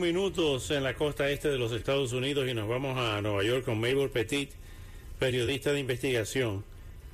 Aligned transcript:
Minutos 0.00 0.70
en 0.70 0.82
la 0.82 0.94
costa 0.94 1.28
este 1.30 1.48
de 1.48 1.58
los 1.58 1.72
Estados 1.72 2.12
Unidos 2.12 2.48
y 2.48 2.54
nos 2.54 2.66
vamos 2.66 2.98
a 2.98 3.20
Nueva 3.20 3.44
York 3.44 3.66
con 3.66 3.78
Mabel 3.78 4.08
Petit, 4.08 4.50
periodista 5.18 5.72
de 5.72 5.80
investigación, 5.80 6.64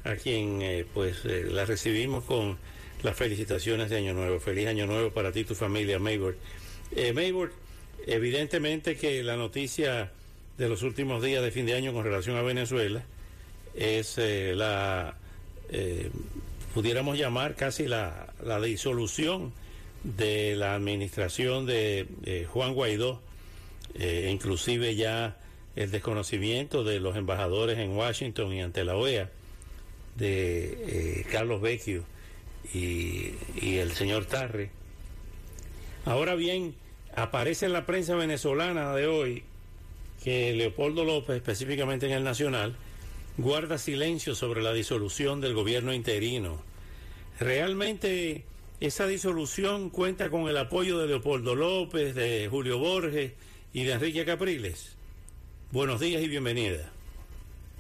a 0.05 0.15
quien 0.15 0.63
eh, 0.63 0.87
pues 0.95 1.25
eh, 1.25 1.47
la 1.51 1.65
recibimos 1.65 2.25
con 2.25 2.57
las 3.03 3.17
felicitaciones 3.17 3.91
de 3.91 3.97
Año 3.97 4.15
Nuevo. 4.15 4.39
Feliz 4.39 4.69
Año 4.69 4.87
Nuevo 4.87 5.11
para 5.11 5.33
ti 5.33 5.41
y 5.41 5.45
tu 5.45 5.57
familia, 5.57 5.99
Mabel. 5.99 6.37
Eh, 6.95 7.49
evidentemente 8.07 8.97
que 8.97 9.23
la 9.25 9.37
noticia 9.37 10.13
de 10.57 10.69
los 10.69 10.83
últimos 10.83 11.23
días 11.23 11.43
de 11.43 11.51
fin 11.51 11.67
de 11.67 11.75
año 11.75 11.93
con 11.93 12.05
relación 12.05 12.37
a 12.37 12.43
Venezuela 12.43 13.03
es 13.75 14.17
eh, 14.19 14.55
la, 14.55 15.17
pudiéramos 16.73 17.19
llamar 17.19 17.57
casi 17.57 17.87
la, 17.87 18.33
la 18.45 18.61
disolución 18.61 19.53
de 20.15 20.55
la 20.55 20.75
administración 20.75 21.67
de 21.67 22.07
eh, 22.25 22.47
Juan 22.49 22.75
Guaidó, 22.75 23.21
eh, 23.95 24.31
inclusive 24.33 24.95
ya 24.95 25.37
el 25.75 25.91
desconocimiento 25.91 26.85
de 26.85 27.01
los 27.01 27.17
embajadores 27.17 27.79
en 27.79 27.91
Washington 27.91 28.53
y 28.53 28.63
ante 28.63 28.85
la 28.85 28.97
OEA, 28.97 29.31
de 30.15 31.21
eh, 31.21 31.27
Carlos 31.31 31.61
Vecchio 31.61 32.05
y, 32.73 33.33
y 33.61 33.77
el 33.79 33.93
señor 33.93 34.27
Tarre. 34.27 34.71
Ahora 36.05 36.37
bien, 36.37 36.75
aparece 37.15 37.67
en 37.67 37.73
la 37.73 37.85
prensa 37.85 38.15
venezolana 38.15 38.95
de 38.95 39.09
hoy 39.09 39.43
que 40.23 40.55
Leopoldo 40.55 41.05
López, 41.05 41.37
específicamente 41.37 42.07
en 42.07 42.13
el 42.13 42.25
Nacional, 42.25 42.77
guarda 43.39 43.77
silencio 43.77 44.37
sobre 44.37 44.63
la 44.63 44.73
disolución 44.73 45.41
del 45.41 45.55
gobierno 45.55 45.93
interino. 45.93 46.63
Realmente 47.41 48.45
esa 48.81 49.07
disolución 49.07 49.91
cuenta 49.91 50.31
con 50.31 50.49
el 50.49 50.57
apoyo 50.57 50.99
de 50.99 51.07
Leopoldo 51.07 51.55
López, 51.55 52.15
de 52.15 52.49
Julio 52.51 52.79
Borges 52.79 53.33
y 53.73 53.85
de 53.85 53.93
Enrique 53.93 54.25
Capriles. 54.25 54.97
Buenos 55.73 56.01
días 56.01 56.23
y 56.23 56.29
bienvenida. 56.29 56.93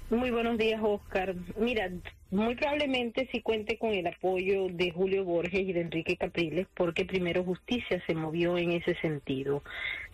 Muy 0.08 0.30
buenos 0.30 0.56
días, 0.56 0.80
Oscar. 0.82 1.34
Mira, 1.58 1.90
muy 2.30 2.54
probablemente 2.54 3.28
sí 3.32 3.42
cuente 3.42 3.76
con 3.76 3.90
el 3.90 4.06
apoyo 4.06 4.68
de 4.68 4.90
Julio 4.90 5.24
Borges 5.24 5.60
y 5.60 5.72
de 5.72 5.80
Enrique 5.80 6.16
Capriles, 6.16 6.66
porque 6.74 7.04
primero 7.04 7.44
Justicia 7.44 8.02
se 8.06 8.14
movió 8.14 8.56
en 8.56 8.72
ese 8.72 8.94
sentido. 9.00 9.62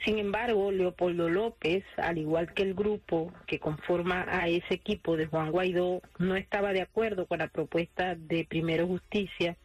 Sin 0.05 0.19
embargo, 0.19 0.72
Leopoldo 0.72 1.28
López, 1.28 1.84
al 1.96 2.19
igual 2.19 2.52
que 2.55 2.62
el 2.62 2.74
grupo 2.74 3.33
que 3.46 3.58
conforma 3.58 4.27
a 4.28 4.48
ese 4.48 4.74
equipo 4.74 5.17
de 5.17 5.27
Juan 5.27 5.52
Guaidó, 5.52 6.02
no 6.19 6.36
estaba 6.36 6.72
de 6.72 6.83
acuerdo 6.83 7.27
con 7.27 7.39
la 7.39 7.48
propuesta 7.48 8.14
de 8.14 8.46
Primero 8.48 8.86
Justicia, 8.86 9.56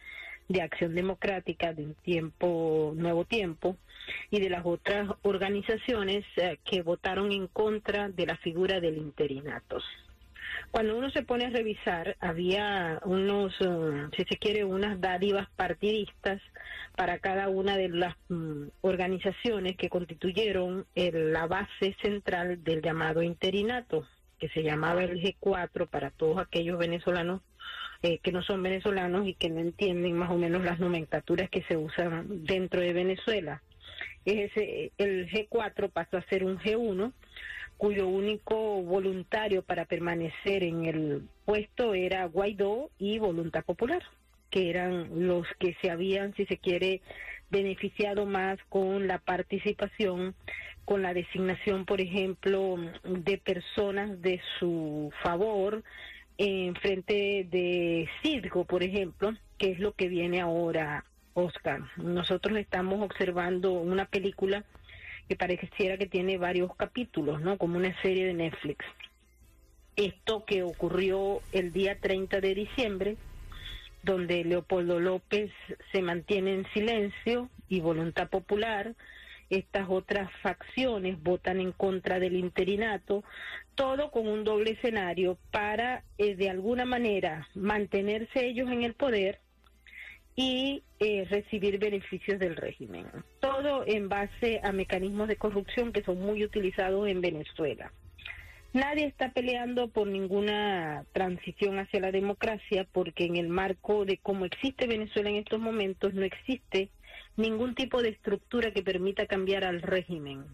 de 0.47 0.61
Acción 0.61 0.95
Democrática, 0.95 1.73
de 1.73 1.83
un 1.83 1.95
tiempo, 1.95 2.93
Nuevo 2.95 3.25
Tiempo, 3.25 3.77
y 4.31 4.39
de 4.39 4.49
las 4.49 4.65
otras 4.65 5.09
organizaciones 5.23 6.25
eh, 6.37 6.57
que 6.63 6.81
votaron 6.81 7.31
en 7.31 7.47
contra 7.47 8.09
de 8.09 8.25
la 8.25 8.37
figura 8.37 8.79
del 8.79 8.97
interinato. 8.97 9.77
Cuando 10.71 10.97
uno 10.97 11.09
se 11.11 11.23
pone 11.23 11.45
a 11.45 11.49
revisar, 11.49 12.15
había 12.19 12.99
unos, 13.05 13.53
eh, 13.59 14.07
si 14.15 14.23
se 14.23 14.37
quiere, 14.37 14.63
unas 14.63 14.99
dádivas 14.99 15.47
partidistas 15.55 16.41
para 16.95 17.19
cada 17.19 17.49
una 17.49 17.77
de 17.77 17.89
las 17.89 18.15
mm, 18.29 18.67
organizaciones 18.81 19.75
que 19.77 19.89
constituyeron 19.89 20.85
el- 20.95 21.33
la 21.33 21.47
base 21.47 21.95
central 22.01 22.63
del 22.63 22.81
llamado 22.81 23.21
interinato, 23.21 24.07
que 24.39 24.49
se 24.49 24.63
llamaba 24.63 25.03
el 25.03 25.19
G4 25.21 25.87
para 25.89 26.11
todos 26.11 26.37
aquellos 26.39 26.77
venezolanos 26.77 27.41
eh, 28.03 28.19
que 28.19 28.31
no 28.31 28.43
son 28.43 28.61
venezolanos 28.63 29.27
y 29.27 29.33
que 29.33 29.49
no 29.49 29.59
entienden 29.59 30.17
más 30.17 30.31
o 30.31 30.37
menos 30.37 30.63
las 30.63 30.79
nomenclaturas 30.79 31.49
que 31.49 31.63
se 31.63 31.77
usan 31.77 32.45
dentro 32.45 32.81
de 32.81 32.93
Venezuela. 32.93 33.61
Es 34.25 34.51
ese, 34.51 34.91
el 34.97 35.29
G4 35.29 35.89
pasó 35.91 36.17
a 36.17 36.21
ser 36.23 36.43
un 36.43 36.57
G1 36.59 37.13
cuyo 37.77 38.07
único 38.07 38.81
voluntario 38.81 39.61
para 39.61 39.85
permanecer 39.85 40.63
en 40.63 40.85
el 40.85 41.21
puesto 41.45 41.93
era 41.93 42.25
Guaidó 42.25 42.89
y 42.97 43.19
Voluntad 43.19 43.63
Popular, 43.63 44.03
que 44.49 44.69
eran 44.69 45.27
los 45.27 45.47
que 45.59 45.75
se 45.81 45.91
habían, 45.91 46.35
si 46.35 46.45
se 46.45 46.57
quiere, 46.57 47.01
beneficiado 47.49 48.25
más 48.25 48.57
con 48.69 49.07
la 49.07 49.19
participación, 49.19 50.35
con 50.85 51.01
la 51.01 51.13
designación, 51.13 51.85
por 51.85 52.01
ejemplo, 52.01 52.77
de 53.03 53.37
personas 53.37 54.21
de 54.21 54.41
su 54.59 55.11
favor 55.21 55.83
en 56.37 56.75
frente 56.75 57.47
de 57.49 58.07
Cidgo, 58.21 58.65
por 58.65 58.83
ejemplo, 58.83 59.33
que 59.57 59.71
es 59.71 59.79
lo 59.79 59.93
que 59.93 60.07
viene 60.07 60.41
ahora, 60.41 61.05
Oscar. 61.33 61.81
Nosotros 61.97 62.57
estamos 62.57 63.01
observando 63.01 63.73
una 63.73 64.05
película 64.05 64.63
que 65.27 65.35
pareciera 65.35 65.97
que 65.97 66.07
tiene 66.07 66.37
varios 66.37 66.75
capítulos, 66.75 67.41
¿no? 67.41 67.57
Como 67.57 67.77
una 67.77 67.99
serie 68.01 68.25
de 68.25 68.33
Netflix. 68.33 68.85
Esto 69.95 70.45
que 70.45 70.63
ocurrió 70.63 71.41
el 71.51 71.73
día 71.73 71.99
30 71.99 72.39
de 72.39 72.55
diciembre, 72.55 73.17
donde 74.03 74.45
Leopoldo 74.45 74.99
López 74.99 75.51
se 75.91 76.01
mantiene 76.01 76.53
en 76.53 76.65
silencio 76.71 77.49
y 77.67 77.81
voluntad 77.81 78.29
popular, 78.29 78.95
estas 79.49 79.87
otras 79.89 80.29
facciones 80.41 81.21
votan 81.21 81.59
en 81.59 81.71
contra 81.71 82.19
del 82.19 82.35
interinato, 82.35 83.23
todo 83.75 84.11
con 84.11 84.27
un 84.27 84.43
doble 84.43 84.71
escenario 84.71 85.37
para, 85.51 86.03
eh, 86.17 86.35
de 86.35 86.49
alguna 86.49 86.85
manera, 86.85 87.47
mantenerse 87.55 88.45
ellos 88.45 88.69
en 88.69 88.83
el 88.83 88.93
poder 88.93 89.39
y 90.35 90.83
eh, 90.99 91.25
recibir 91.29 91.79
beneficios 91.79 92.39
del 92.39 92.55
régimen. 92.55 93.07
Todo 93.39 93.83
en 93.87 94.07
base 94.07 94.61
a 94.63 94.71
mecanismos 94.71 95.27
de 95.27 95.35
corrupción 95.35 95.91
que 95.91 96.03
son 96.03 96.19
muy 96.19 96.43
utilizados 96.43 97.07
en 97.07 97.21
Venezuela. 97.21 97.91
Nadie 98.73 99.05
está 99.05 99.31
peleando 99.31 99.87
por 99.87 100.07
ninguna 100.07 101.05
transición 101.13 101.79
hacia 101.79 102.01
la 102.01 102.11
democracia 102.11 102.85
porque 102.91 103.25
en 103.25 103.37
el 103.37 103.47
marco 103.47 104.05
de 104.05 104.17
cómo 104.17 104.45
existe 104.45 104.85
Venezuela 104.85 105.29
en 105.29 105.37
estos 105.37 105.59
momentos 105.59 106.13
no 106.13 106.23
existe 106.23 106.89
ningún 107.37 107.75
tipo 107.75 108.01
de 108.01 108.09
estructura 108.09 108.71
que 108.71 108.83
permita 108.83 109.27
cambiar 109.27 109.63
al 109.63 109.81
régimen. 109.81 110.45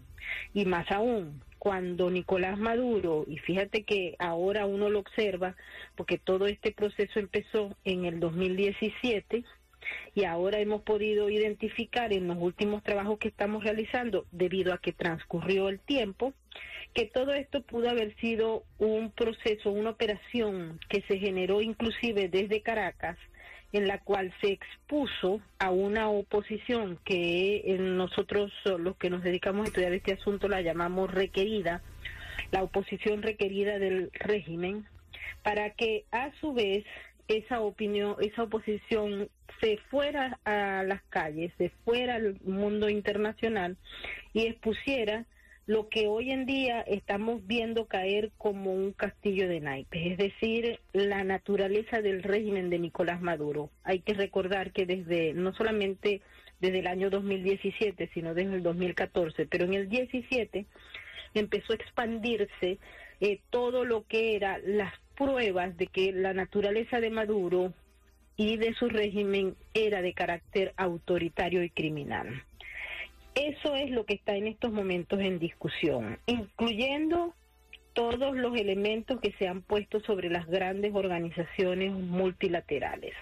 Y 0.52 0.64
más 0.66 0.90
aún, 0.90 1.42
cuando 1.58 2.10
Nicolás 2.10 2.58
Maduro, 2.58 3.24
y 3.26 3.38
fíjate 3.38 3.84
que 3.84 4.14
ahora 4.18 4.66
uno 4.66 4.90
lo 4.90 5.00
observa, 5.00 5.56
porque 5.96 6.18
todo 6.18 6.46
este 6.46 6.72
proceso 6.72 7.18
empezó 7.18 7.76
en 7.84 8.04
el 8.04 8.20
2017, 8.20 9.44
y 10.14 10.24
ahora 10.24 10.60
hemos 10.60 10.82
podido 10.82 11.28
identificar 11.28 12.12
en 12.12 12.28
los 12.28 12.38
últimos 12.38 12.82
trabajos 12.82 13.18
que 13.18 13.28
estamos 13.28 13.64
realizando, 13.64 14.26
debido 14.30 14.72
a 14.72 14.78
que 14.78 14.92
transcurrió 14.92 15.68
el 15.68 15.80
tiempo, 15.80 16.32
que 16.94 17.06
todo 17.06 17.34
esto 17.34 17.62
pudo 17.62 17.90
haber 17.90 18.14
sido 18.16 18.64
un 18.78 19.10
proceso, 19.10 19.70
una 19.70 19.90
operación 19.90 20.78
que 20.88 21.02
se 21.02 21.18
generó 21.18 21.60
inclusive 21.60 22.28
desde 22.28 22.62
Caracas, 22.62 23.18
en 23.74 23.88
la 23.88 23.98
cual 23.98 24.32
se 24.40 24.52
expuso 24.52 25.40
a 25.58 25.70
una 25.72 26.08
oposición 26.08 26.96
que 27.04 27.56
eh, 27.56 27.76
nosotros 27.78 28.52
los 28.78 28.96
que 28.96 29.10
nos 29.10 29.24
dedicamos 29.24 29.64
a 29.64 29.68
estudiar 29.68 29.92
este 29.92 30.12
asunto 30.12 30.46
la 30.46 30.60
llamamos 30.60 31.12
requerida, 31.12 31.82
la 32.52 32.62
oposición 32.62 33.22
requerida 33.22 33.80
del 33.80 34.12
régimen, 34.14 34.86
para 35.42 35.70
que 35.70 36.04
a 36.12 36.30
su 36.40 36.54
vez 36.54 36.84
esa 37.26 37.62
opinión, 37.62 38.14
esa 38.20 38.44
oposición 38.44 39.28
se 39.60 39.78
fuera 39.90 40.38
a 40.44 40.84
las 40.84 41.02
calles, 41.08 41.52
se 41.58 41.70
fuera 41.84 42.14
al 42.14 42.38
mundo 42.44 42.88
internacional 42.88 43.76
y 44.32 44.46
expusiera 44.46 45.26
lo 45.66 45.88
que 45.88 46.08
hoy 46.08 46.30
en 46.30 46.44
día 46.44 46.82
estamos 46.82 47.46
viendo 47.46 47.86
caer 47.86 48.30
como 48.36 48.72
un 48.72 48.92
castillo 48.92 49.48
de 49.48 49.60
naipes, 49.60 50.12
es 50.12 50.18
decir, 50.18 50.80
la 50.92 51.24
naturaleza 51.24 52.02
del 52.02 52.22
régimen 52.22 52.68
de 52.68 52.78
Nicolás 52.78 53.22
Maduro. 53.22 53.70
Hay 53.82 54.00
que 54.00 54.12
recordar 54.12 54.72
que 54.72 54.84
desde, 54.84 55.32
no 55.32 55.54
solamente 55.54 56.20
desde 56.60 56.80
el 56.80 56.86
año 56.86 57.08
2017, 57.08 58.10
sino 58.12 58.34
desde 58.34 58.56
el 58.56 58.62
2014, 58.62 59.46
pero 59.46 59.64
en 59.64 59.74
el 59.74 59.88
17 59.88 60.66
empezó 61.32 61.72
a 61.72 61.76
expandirse 61.76 62.78
eh, 63.20 63.40
todo 63.50 63.84
lo 63.84 64.06
que 64.06 64.36
era 64.36 64.58
las 64.58 64.92
pruebas 65.16 65.76
de 65.78 65.86
que 65.86 66.12
la 66.12 66.34
naturaleza 66.34 67.00
de 67.00 67.10
Maduro 67.10 67.72
y 68.36 68.56
de 68.56 68.74
su 68.74 68.88
régimen 68.88 69.56
era 69.72 70.02
de 70.02 70.12
carácter 70.12 70.74
autoritario 70.76 71.62
y 71.62 71.70
criminal. 71.70 72.44
Eso 73.34 73.74
es 73.74 73.90
lo 73.90 74.06
que 74.06 74.14
está 74.14 74.36
en 74.36 74.46
estos 74.46 74.72
momentos 74.72 75.20
en 75.20 75.40
discusión, 75.40 76.18
incluyendo 76.26 77.34
todos 77.92 78.36
los 78.36 78.56
elementos 78.56 79.20
que 79.20 79.32
se 79.38 79.48
han 79.48 79.62
puesto 79.62 80.00
sobre 80.00 80.30
las 80.30 80.46
grandes 80.46 80.94
organizaciones 80.94 81.92
multilaterales. 81.92 83.12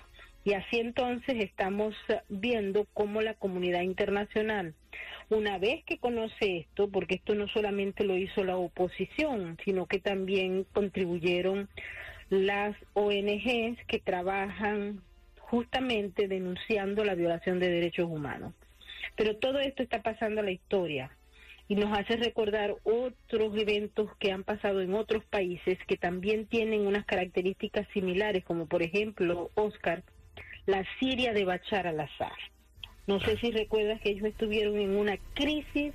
Y 0.44 0.54
así 0.54 0.80
entonces 0.80 1.36
estamos 1.38 1.94
viendo 2.28 2.86
cómo 2.92 3.22
la 3.22 3.34
comunidad 3.34 3.82
internacional, 3.82 4.74
una 5.30 5.58
vez 5.58 5.84
que 5.84 5.98
conoce 5.98 6.58
esto, 6.58 6.88
porque 6.88 7.14
esto 7.14 7.34
no 7.34 7.48
solamente 7.48 8.04
lo 8.04 8.16
hizo 8.16 8.44
la 8.44 8.56
oposición, 8.56 9.56
sino 9.64 9.86
que 9.86 9.98
también 9.98 10.66
contribuyeron 10.72 11.68
las 12.28 12.76
ONGs 12.94 13.78
que 13.86 14.00
trabajan 14.02 15.00
justamente 15.38 16.28
denunciando 16.28 17.04
la 17.04 17.14
violación 17.14 17.60
de 17.60 17.68
derechos 17.68 18.08
humanos. 18.10 18.52
Pero 19.16 19.36
todo 19.36 19.58
esto 19.58 19.82
está 19.82 20.02
pasando 20.02 20.40
a 20.40 20.44
la 20.44 20.50
historia 20.50 21.10
y 21.68 21.74
nos 21.74 21.96
hace 21.96 22.16
recordar 22.16 22.74
otros 22.82 23.56
eventos 23.56 24.14
que 24.18 24.32
han 24.32 24.44
pasado 24.44 24.80
en 24.80 24.94
otros 24.94 25.24
países 25.24 25.78
que 25.86 25.96
también 25.96 26.46
tienen 26.46 26.86
unas 26.86 27.04
características 27.06 27.86
similares, 27.92 28.44
como 28.44 28.66
por 28.66 28.82
ejemplo, 28.82 29.50
Oscar, 29.54 30.02
la 30.66 30.84
Siria 30.98 31.32
de 31.32 31.44
Bachar 31.44 31.86
al-Assad. 31.86 32.32
No 33.06 33.20
sé 33.20 33.36
si 33.38 33.50
recuerdas 33.50 34.00
que 34.00 34.10
ellos 34.10 34.26
estuvieron 34.26 34.76
en 34.78 34.96
una 34.96 35.16
crisis 35.34 35.92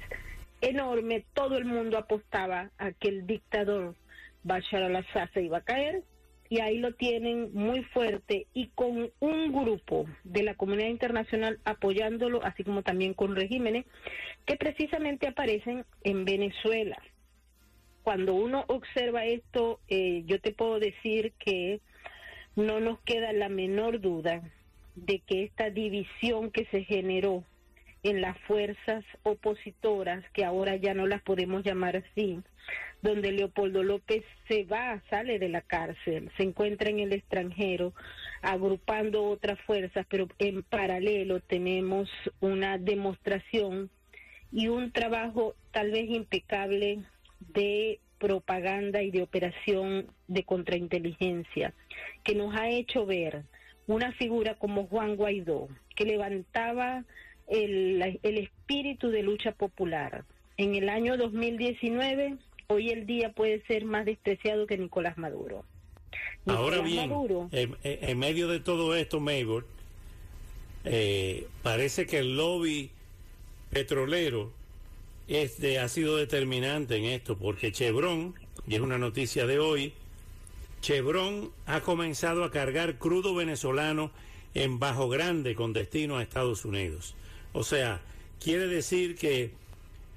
enorme, 0.61 1.25
todo 1.33 1.57
el 1.57 1.65
mundo 1.65 1.97
apostaba 1.97 2.71
a 2.77 2.91
que 2.91 3.09
el 3.09 3.27
dictador 3.27 3.95
Bachar 4.43 4.83
al-Assad 4.83 5.29
se 5.33 5.43
iba 5.43 5.59
a 5.59 5.63
caer 5.63 6.03
y 6.49 6.59
ahí 6.61 6.77
lo 6.77 6.93
tienen 6.93 7.53
muy 7.53 7.83
fuerte 7.83 8.47
y 8.53 8.67
con 8.67 9.11
un 9.19 9.51
grupo 9.51 10.05
de 10.23 10.43
la 10.43 10.55
comunidad 10.55 10.89
internacional 10.89 11.59
apoyándolo, 11.65 12.43
así 12.43 12.63
como 12.63 12.83
también 12.83 13.13
con 13.13 13.35
regímenes 13.35 13.85
que 14.45 14.55
precisamente 14.55 15.27
aparecen 15.27 15.85
en 16.03 16.25
Venezuela. 16.25 16.97
Cuando 18.03 18.35
uno 18.35 18.63
observa 18.67 19.25
esto, 19.25 19.79
eh, 19.89 20.23
yo 20.25 20.39
te 20.39 20.53
puedo 20.53 20.79
decir 20.79 21.33
que 21.37 21.81
no 22.55 22.79
nos 22.79 22.99
queda 23.01 23.33
la 23.33 23.49
menor 23.49 23.99
duda 23.99 24.41
de 24.95 25.19
que 25.19 25.43
esta 25.43 25.69
división 25.69 26.49
que 26.51 26.65
se 26.65 26.83
generó 26.83 27.43
en 28.09 28.21
las 28.21 28.37
fuerzas 28.47 29.03
opositoras, 29.23 30.23
que 30.31 30.45
ahora 30.45 30.77
ya 30.77 30.93
no 30.93 31.07
las 31.07 31.21
podemos 31.21 31.63
llamar 31.63 31.97
así, 31.97 32.39
donde 33.01 33.33
Leopoldo 33.33 33.83
López 33.83 34.23
se 34.47 34.63
va, 34.63 35.01
sale 35.09 35.39
de 35.39 35.49
la 35.49 35.61
cárcel, 35.61 36.31
se 36.37 36.43
encuentra 36.43 36.89
en 36.89 36.99
el 36.99 37.11
extranjero, 37.11 37.93
agrupando 38.41 39.25
otras 39.25 39.59
fuerzas, 39.61 40.05
pero 40.09 40.27
en 40.39 40.63
paralelo 40.63 41.41
tenemos 41.41 42.09
una 42.39 42.77
demostración 42.77 43.89
y 44.53 44.69
un 44.69 44.91
trabajo 44.91 45.55
tal 45.71 45.91
vez 45.91 46.09
impecable 46.09 47.03
de 47.39 47.99
propaganda 48.19 49.03
y 49.03 49.11
de 49.11 49.21
operación 49.21 50.07
de 50.27 50.43
contrainteligencia, 50.43 51.73
que 52.23 52.35
nos 52.35 52.55
ha 52.55 52.69
hecho 52.69 53.05
ver 53.05 53.43
una 53.85 54.13
figura 54.13 54.55
como 54.55 54.87
Juan 54.87 55.17
Guaidó, 55.17 55.67
que 55.95 56.05
levantaba 56.05 57.03
el, 57.47 58.19
el 58.21 58.37
espíritu 58.37 59.09
de 59.09 59.23
lucha 59.23 59.51
popular. 59.51 60.25
En 60.57 60.75
el 60.75 60.89
año 60.89 61.17
2019, 61.17 62.37
hoy 62.67 62.89
el 62.89 63.05
día 63.05 63.31
puede 63.31 63.61
ser 63.67 63.85
más 63.85 64.05
despreciado 64.05 64.67
que 64.67 64.77
Nicolás 64.77 65.17
Maduro. 65.17 65.63
Ahora 66.45 66.79
bien, 66.81 67.11
en, 67.51 68.19
medio 68.19 68.47
de 68.47 68.59
todo 68.59 68.95
esto, 68.95 69.19
Maybor, 69.19 69.65
eh, 70.85 71.47
parece 71.61 72.05
que 72.05 72.19
el 72.19 72.37
lobby 72.37 72.89
petrolero 73.69 74.53
este, 75.27 75.79
ha 75.79 75.89
sido 75.89 76.15
determinante 76.15 76.95
en 76.95 77.05
esto, 77.05 77.37
porque 77.37 77.73
Chevron, 77.73 78.33
y 78.65 78.75
es 78.75 78.81
una 78.81 78.97
noticia 78.97 79.45
de 79.45 79.59
hoy, 79.59 79.93
Chevron 80.81 81.51
ha 81.65 81.81
comenzado 81.81 82.45
a 82.45 82.51
cargar 82.51 82.97
crudo 82.97 83.35
venezolano 83.35 84.11
en 84.53 84.79
Bajo 84.79 85.09
Grande 85.09 85.53
con 85.53 85.73
destino 85.73 86.17
a 86.17 86.23
Estados 86.23 86.63
Unidos. 86.63 87.15
O 87.53 87.63
sea, 87.63 88.01
quiere 88.39 88.67
decir 88.67 89.15
que 89.15 89.51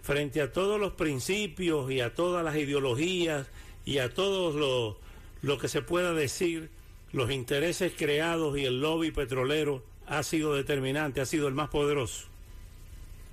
frente 0.02 0.40
a 0.40 0.52
todos 0.52 0.80
los 0.80 0.92
principios 0.92 1.90
y 1.90 2.00
a 2.00 2.14
todas 2.14 2.44
las 2.44 2.56
ideologías 2.56 3.50
y 3.84 3.98
a 3.98 4.12
todo 4.12 4.56
lo, 4.58 4.98
lo 5.42 5.58
que 5.58 5.68
se 5.68 5.82
pueda 5.82 6.12
decir, 6.12 6.70
los 7.12 7.30
intereses 7.30 7.92
creados 7.96 8.58
y 8.58 8.64
el 8.64 8.80
lobby 8.80 9.10
petrolero 9.10 9.82
ha 10.06 10.22
sido 10.22 10.54
determinante, 10.54 11.20
ha 11.20 11.26
sido 11.26 11.48
el 11.48 11.54
más 11.54 11.70
poderoso. 11.70 12.28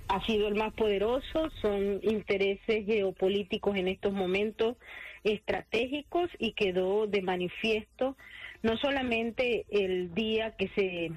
Ha 0.08 0.24
sido 0.24 0.48
el 0.48 0.54
más 0.54 0.72
poderoso, 0.72 1.50
son 1.60 2.00
intereses 2.02 2.86
geopolíticos 2.86 3.76
en 3.76 3.88
estos 3.88 4.12
momentos 4.12 4.76
estratégicos 5.22 6.30
y 6.38 6.52
quedó 6.52 7.06
de 7.06 7.20
manifiesto 7.20 8.16
no 8.62 8.76
solamente 8.78 9.66
el 9.70 10.14
día 10.14 10.56
que 10.56 10.68
se 10.68 11.10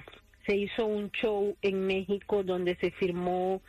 se 0.46 0.56
hizo 0.56 0.86
un 0.86 1.12
show 1.12 1.56
en 1.62 1.86
México 1.86 2.44
donde 2.44 2.76
se 2.76 2.92
firmó 2.92 3.62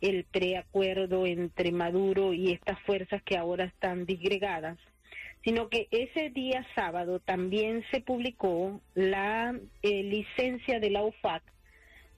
el 0.00 0.24
preacuerdo 0.24 1.26
entre 1.26 1.72
Maduro 1.72 2.32
y 2.32 2.52
estas 2.52 2.80
fuerzas 2.82 3.22
que 3.22 3.36
ahora 3.36 3.64
están 3.64 4.06
disgregadas, 4.06 4.78
sino 5.44 5.68
que 5.68 5.88
ese 5.90 6.30
día 6.30 6.66
sábado 6.74 7.20
también 7.20 7.84
se 7.90 8.00
publicó 8.00 8.80
la 8.94 9.58
eh, 9.82 10.02
licencia 10.02 10.78
de 10.80 10.90
la 10.90 11.02
UFAC 11.02 11.42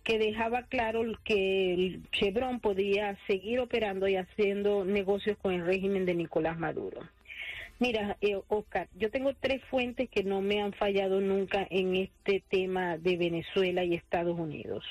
que 0.05 0.19
dejaba 0.19 0.63
claro 0.63 1.03
que 1.25 2.01
Chevron 2.13 2.61
podía 2.61 3.19
seguir 3.27 3.61
operando 3.61 4.09
y 4.09 4.17
haciendo 4.17 4.85
negocios 4.85 5.37
con 5.39 5.53
el 5.53 5.67
régimen 5.67 6.07
de 6.07 6.15
Nicolás 6.15 6.59
Maduro. 6.59 7.01
Mira, 7.81 8.19
eh, 8.21 8.39
Oscar, 8.49 8.89
yo 8.95 9.11
tengo 9.11 9.33
tres 9.33 9.65
fuentes 9.71 10.11
que 10.11 10.23
no 10.23 10.43
me 10.43 10.61
han 10.61 10.75
fallado 10.75 11.23
nunca 11.23 11.67
en 11.71 11.97
este 11.97 12.43
tema 12.51 12.99
de 12.99 13.17
Venezuela 13.17 13.83
y 13.83 13.95
Estados 13.95 14.39
Unidos. 14.39 14.85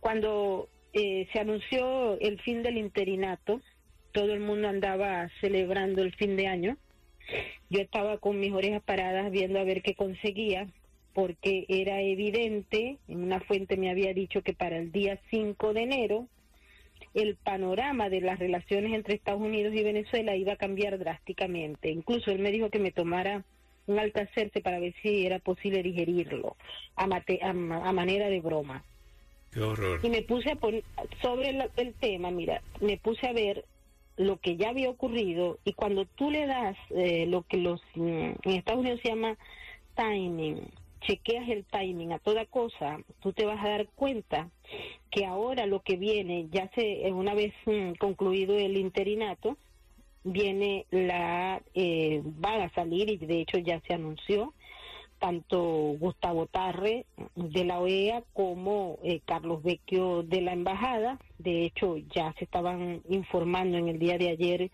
Cuando 0.00 0.68
eh, 0.92 1.28
se 1.32 1.38
anunció 1.38 2.18
el 2.18 2.40
fin 2.40 2.64
del 2.64 2.76
interinato, 2.76 3.60
todo 4.10 4.32
el 4.32 4.40
mundo 4.40 4.66
andaba 4.66 5.30
celebrando 5.40 6.02
el 6.02 6.12
fin 6.16 6.34
de 6.34 6.48
año. 6.48 6.76
Yo 7.68 7.80
estaba 7.80 8.18
con 8.18 8.40
mis 8.40 8.52
orejas 8.52 8.82
paradas 8.82 9.30
viendo 9.30 9.60
a 9.60 9.64
ver 9.64 9.82
qué 9.82 9.94
conseguía, 9.94 10.66
porque 11.14 11.66
era 11.68 12.00
evidente, 12.02 12.98
una 13.06 13.38
fuente 13.38 13.76
me 13.76 13.90
había 13.90 14.12
dicho 14.12 14.42
que 14.42 14.54
para 14.54 14.76
el 14.76 14.90
día 14.90 15.20
5 15.30 15.72
de 15.72 15.82
enero 15.82 16.26
el 17.14 17.36
panorama 17.36 18.08
de 18.08 18.20
las 18.20 18.38
relaciones 18.38 18.92
entre 18.92 19.14
Estados 19.14 19.40
Unidos 19.40 19.74
y 19.74 19.82
Venezuela 19.82 20.36
iba 20.36 20.52
a 20.52 20.56
cambiar 20.56 20.98
drásticamente. 20.98 21.90
Incluso 21.90 22.30
él 22.30 22.38
me 22.38 22.52
dijo 22.52 22.70
que 22.70 22.78
me 22.78 22.92
tomara 22.92 23.44
un 23.86 23.98
alcacerse 23.98 24.60
para 24.60 24.78
ver 24.78 24.94
si 25.02 25.26
era 25.26 25.38
posible 25.40 25.82
digerirlo 25.82 26.56
a, 26.94 27.06
manera 27.06 28.28
de 28.28 28.40
broma. 28.40 28.84
Qué 29.50 29.60
horror. 29.60 30.00
Y 30.02 30.10
me 30.10 30.22
puse 30.22 30.52
a 30.52 30.56
poner, 30.56 30.84
sobre 31.20 31.50
el, 31.76 31.94
tema, 31.94 32.30
mira, 32.30 32.62
me 32.80 32.98
puse 32.98 33.26
a 33.26 33.32
ver 33.32 33.64
lo 34.16 34.36
que 34.36 34.56
ya 34.56 34.68
había 34.68 34.90
ocurrido 34.90 35.58
y 35.64 35.72
cuando 35.72 36.04
tú 36.04 36.30
le 36.30 36.46
das 36.46 36.76
eh, 36.90 37.26
lo 37.26 37.42
que 37.42 37.56
los 37.56 37.80
mm, 37.94 38.32
en 38.42 38.52
Estados 38.52 38.80
Unidos 38.80 39.00
se 39.02 39.08
llama 39.08 39.36
timing, 39.96 40.60
chequeas 41.00 41.48
el 41.48 41.64
timing 41.64 42.12
a 42.12 42.18
toda 42.18 42.46
cosa, 42.46 42.98
tú 43.20 43.32
te 43.32 43.46
vas 43.46 43.64
a 43.64 43.68
dar 43.68 43.88
cuenta 43.94 44.48
que 45.10 45.26
ahora 45.26 45.66
lo 45.66 45.80
que 45.80 45.96
viene, 45.96 46.48
ya 46.50 46.70
se, 46.74 47.10
una 47.12 47.34
vez 47.34 47.52
mm, 47.66 47.92
concluido 47.98 48.56
el 48.56 48.76
interinato, 48.76 49.56
viene 50.22 50.86
la, 50.90 51.62
eh, 51.74 52.20
van 52.24 52.62
a 52.62 52.74
salir 52.74 53.08
y 53.10 53.16
de 53.16 53.40
hecho 53.40 53.58
ya 53.58 53.80
se 53.80 53.94
anunció, 53.94 54.52
tanto 55.18 55.60
Gustavo 55.98 56.46
Tarre 56.46 57.04
de 57.34 57.64
la 57.64 57.78
OEA 57.78 58.22
como 58.32 58.98
eh, 59.02 59.20
Carlos 59.24 59.62
Vecchio 59.62 60.22
de 60.22 60.40
la 60.40 60.52
Embajada. 60.52 61.18
De 61.38 61.64
hecho, 61.64 61.98
ya 61.98 62.32
se 62.38 62.44
estaban 62.44 63.02
informando 63.08 63.76
en 63.76 63.88
el 63.88 63.98
día 63.98 64.16
de 64.16 64.30
ayer 64.30 64.70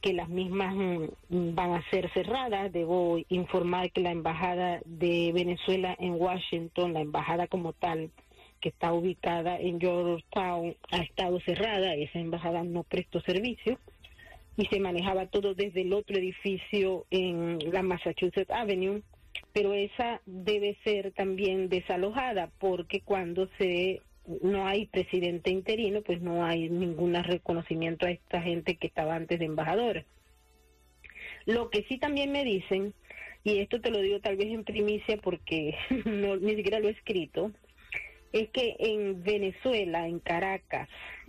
que 0.00 0.12
las 0.12 0.28
mismas 0.28 0.74
mm, 0.74 1.54
van 1.54 1.72
a 1.74 1.90
ser 1.90 2.10
cerradas. 2.12 2.72
Debo 2.72 3.18
informar 3.28 3.90
que 3.92 4.00
la 4.00 4.10
Embajada 4.10 4.80
de 4.84 5.30
Venezuela 5.32 5.96
en 5.98 6.14
Washington, 6.20 6.92
la 6.92 7.00
embajada 7.00 7.46
como 7.46 7.72
tal, 7.72 8.10
que 8.60 8.70
está 8.70 8.92
ubicada 8.92 9.58
en 9.58 9.80
Georgetown, 9.80 10.76
ha 10.90 10.98
estado 10.98 11.40
cerrada. 11.40 11.94
Esa 11.94 12.18
embajada 12.18 12.62
no 12.62 12.82
prestó 12.82 13.20
servicio 13.20 13.78
y 14.56 14.66
se 14.66 14.80
manejaba 14.80 15.26
todo 15.26 15.54
desde 15.54 15.82
el 15.82 15.92
otro 15.92 16.16
edificio 16.16 17.06
en 17.10 17.58
la 17.72 17.82
Massachusetts 17.82 18.50
Avenue. 18.50 19.02
Pero 19.52 19.74
esa 19.74 20.20
debe 20.26 20.76
ser 20.84 21.12
también 21.12 21.68
desalojada 21.68 22.50
porque 22.58 23.00
cuando 23.00 23.48
se 23.58 24.02
no 24.42 24.66
hay 24.66 24.86
presidente 24.86 25.50
interino, 25.50 26.02
pues 26.02 26.20
no 26.20 26.44
hay 26.44 26.68
ningún 26.68 27.14
reconocimiento 27.14 28.06
a 28.06 28.10
esta 28.10 28.40
gente 28.42 28.76
que 28.76 28.86
estaba 28.86 29.14
antes 29.14 29.38
de 29.38 29.46
embajadora. 29.46 30.04
Lo 31.46 31.70
que 31.70 31.84
sí 31.84 31.98
también 31.98 32.32
me 32.32 32.44
dicen, 32.44 32.94
y 33.42 33.58
esto 33.58 33.80
te 33.80 33.90
lo 33.90 34.00
digo 34.00 34.20
tal 34.20 34.36
vez 34.36 34.48
en 34.48 34.64
primicia 34.64 35.16
porque 35.16 35.74
no, 36.04 36.36
ni 36.36 36.54
siquiera 36.56 36.78
lo 36.78 36.88
he 36.88 36.92
escrito, 36.92 37.52
es 38.32 38.48
que 38.50 38.76
en 38.78 39.22
Venezuela, 39.22 40.06
en 40.06 40.20
Caracas, 40.20 40.88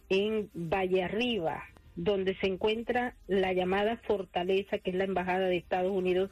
en 0.09 0.49
Valle 0.53 1.03
Arriba, 1.03 1.63
donde 1.95 2.35
se 2.35 2.47
encuentra 2.47 3.15
la 3.27 3.53
llamada 3.53 3.97
Fortaleza, 4.07 4.77
que 4.77 4.91
es 4.91 4.95
la 4.95 5.05
Embajada 5.05 5.47
de 5.47 5.57
Estados 5.57 5.91
Unidos 5.91 6.31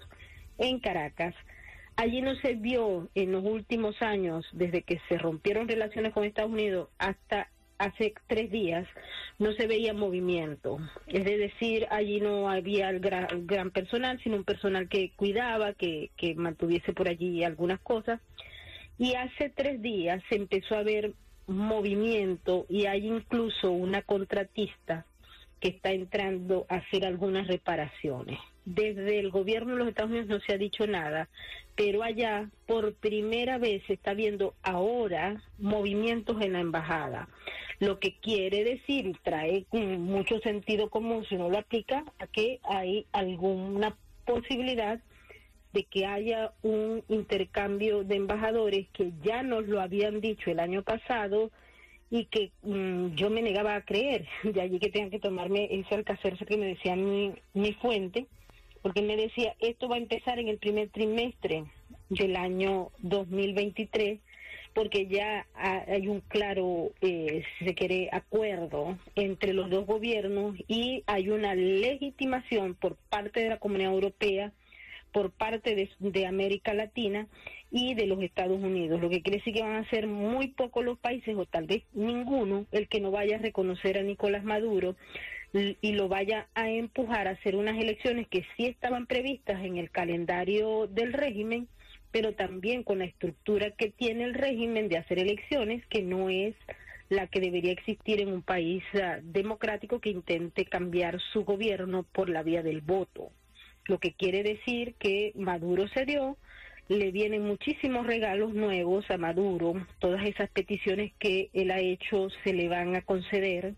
en 0.57 0.79
Caracas. 0.79 1.33
Allí 1.99 2.21
no 2.21 2.33
se 2.35 2.55
vio 2.55 3.09
en 3.13 3.33
los 3.33 3.43
últimos 3.43 4.01
años, 4.01 4.45
desde 4.53 4.83
que 4.83 5.01
se 5.09 5.17
rompieron 5.17 5.67
relaciones 5.67 6.13
con 6.13 6.23
Estados 6.23 6.49
Unidos 6.49 6.87
hasta 6.97 7.49
hace 7.77 8.13
tres 8.25 8.49
días, 8.49 8.87
no 9.37 9.51
se 9.51 9.67
veía 9.67 9.93
movimiento. 9.93 10.79
Es 11.07 11.25
decir, 11.25 11.87
allí 11.91 12.21
no 12.21 12.49
había 12.49 12.89
el 12.89 13.01
gran, 13.01 13.71
personal, 13.71 14.17
sino 14.23 14.37
un 14.37 14.45
personal 14.45 14.87
que 14.87 15.11
cuidaba, 15.17 15.73
que, 15.73 16.11
que 16.15 16.35
mantuviese 16.35 16.93
por 16.93 17.09
allí 17.09 17.43
algunas 17.43 17.81
cosas. 17.81 18.21
Y 18.97 19.15
hace 19.15 19.49
tres 19.49 19.81
días 19.81 20.23
se 20.29 20.35
empezó 20.35 20.75
a 20.75 20.83
ver 20.83 21.15
movimiento 21.47 22.65
y 22.69 22.85
hay 22.85 23.07
incluso 23.07 23.71
una 23.71 24.03
contratista 24.03 25.05
que 25.59 25.67
está 25.67 25.91
entrando 25.91 26.65
a 26.69 26.75
hacer 26.75 27.05
algunas 27.05 27.45
reparaciones. 27.47 28.39
Desde 28.71 29.17
el 29.17 29.31
gobierno 29.31 29.71
de 29.73 29.79
los 29.79 29.87
Estados 29.87 30.11
Unidos 30.11 30.29
no 30.29 30.39
se 30.41 30.53
ha 30.53 30.57
dicho 30.59 30.85
nada, 30.85 31.27
pero 31.75 32.03
allá 32.03 32.51
por 32.67 32.93
primera 32.93 33.57
vez 33.57 33.81
se 33.87 33.93
está 33.93 34.13
viendo 34.13 34.53
ahora 34.61 35.41
movimientos 35.57 36.39
en 36.39 36.53
la 36.53 36.59
embajada, 36.59 37.27
lo 37.79 37.99
que 37.99 38.19
quiere 38.19 38.63
decir 38.63 39.17
trae 39.23 39.65
mucho 39.71 40.39
sentido 40.41 40.91
común 40.91 41.25
si 41.27 41.35
no 41.35 41.49
lo 41.49 41.57
aplica 41.57 42.03
a 42.19 42.27
que 42.27 42.59
hay 42.61 43.07
alguna 43.11 43.97
posibilidad 44.23 44.99
de 45.73 45.83
que 45.85 46.05
haya 46.05 46.53
un 46.61 47.03
intercambio 47.07 48.03
de 48.03 48.17
embajadores 48.17 48.87
que 48.93 49.13
ya 49.23 49.41
nos 49.41 49.67
lo 49.67 49.81
habían 49.81 50.21
dicho 50.21 50.51
el 50.51 50.59
año 50.59 50.83
pasado 50.83 51.49
y 52.11 52.25
que 52.25 52.51
mm, 52.61 53.15
yo 53.15 53.31
me 53.31 53.41
negaba 53.41 53.73
a 53.73 53.81
creer, 53.81 54.27
de 54.43 54.61
allí 54.61 54.77
que 54.77 54.91
tengan 54.91 55.09
que 55.09 55.19
tomarme 55.19 55.69
ese 55.71 55.95
alcacerse 55.95 56.45
que 56.45 56.57
me 56.57 56.67
decía 56.67 56.95
mi, 56.95 57.33
mi 57.55 57.73
fuente, 57.73 58.27
porque 58.81 59.01
me 59.01 59.15
decía, 59.15 59.55
esto 59.59 59.87
va 59.87 59.95
a 59.95 59.99
empezar 59.99 60.39
en 60.39 60.47
el 60.47 60.57
primer 60.57 60.89
trimestre 60.89 61.65
del 62.09 62.35
año 62.35 62.89
2023, 62.99 64.19
porque 64.73 65.07
ya 65.07 65.45
hay 65.55 66.07
un 66.07 66.21
claro, 66.21 66.91
eh, 67.01 67.43
si 67.57 67.65
se 67.65 67.75
quiere, 67.75 68.09
acuerdo 68.11 68.97
entre 69.15 69.53
los 69.53 69.69
dos 69.69 69.85
gobiernos 69.85 70.55
y 70.67 71.03
hay 71.07 71.29
una 71.29 71.55
legitimación 71.55 72.75
por 72.75 72.95
parte 73.09 73.41
de 73.41 73.49
la 73.49 73.57
Comunidad 73.57 73.93
Europea 73.93 74.53
por 75.11 75.31
parte 75.31 75.75
de, 75.75 75.89
de, 75.99 76.27
América 76.27 76.73
Latina 76.75 77.27
y 77.71 77.95
de 77.95 78.05
los 78.05 78.21
Estados 78.21 78.61
Unidos, 78.61 79.01
lo 79.01 79.09
que 79.09 79.21
quiere 79.21 79.39
decir 79.39 79.53
que 79.53 79.63
van 79.63 79.75
a 79.75 79.89
ser 79.89 80.07
muy 80.07 80.49
pocos 80.49 80.85
los 80.85 80.99
países 80.99 81.35
o 81.35 81.45
tal 81.45 81.65
vez 81.65 81.83
ninguno 81.93 82.65
el 82.71 82.87
que 82.87 82.99
no 82.99 83.09
vaya 83.09 83.37
a 83.37 83.41
reconocer 83.41 83.97
a 83.97 84.03
Nicolás 84.03 84.43
Maduro 84.43 84.95
y 85.53 85.93
lo 85.93 86.07
vaya 86.07 86.47
a 86.53 86.69
empujar 86.69 87.27
a 87.27 87.31
hacer 87.31 87.55
unas 87.55 87.77
elecciones 87.77 88.27
que 88.27 88.45
sí 88.55 88.65
estaban 88.65 89.07
previstas 89.07 89.63
en 89.63 89.77
el 89.77 89.89
calendario 89.89 90.87
del 90.87 91.13
régimen, 91.13 91.67
pero 92.11 92.33
también 92.33 92.83
con 92.83 92.99
la 92.99 93.05
estructura 93.05 93.71
que 93.71 93.89
tiene 93.89 94.25
el 94.25 94.33
régimen 94.33 94.89
de 94.89 94.97
hacer 94.97 95.19
elecciones, 95.19 95.85
que 95.87 96.01
no 96.01 96.29
es 96.29 96.55
la 97.09 97.25
que 97.27 97.39
debería 97.39 97.71
existir 97.71 98.21
en 98.21 98.31
un 98.31 98.43
país 98.43 98.83
ah, 98.93 99.17
democrático 99.23 99.99
que 99.99 100.11
intente 100.11 100.65
cambiar 100.65 101.19
su 101.33 101.43
gobierno 101.43 102.03
por 102.03 102.29
la 102.29 102.43
vía 102.43 102.61
del 102.61 102.81
voto. 102.81 103.31
Lo 103.85 103.97
que 103.97 104.13
quiere 104.13 104.43
decir 104.43 104.93
que 104.99 105.31
Maduro 105.35 105.87
se 105.87 106.05
dio, 106.05 106.37
le 106.87 107.11
vienen 107.11 107.43
muchísimos 107.43 108.05
regalos 108.05 108.53
nuevos 108.53 109.09
a 109.09 109.17
Maduro, 109.17 109.73
todas 109.97 110.25
esas 110.25 110.49
peticiones 110.49 111.11
que 111.17 111.49
él 111.53 111.71
ha 111.71 111.79
hecho 111.79 112.29
se 112.43 112.53
le 112.53 112.67
van 112.67 112.95
a 112.95 113.01
conceder 113.01 113.73